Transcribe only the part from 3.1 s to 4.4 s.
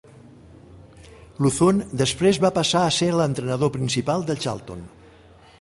l'entrenador principal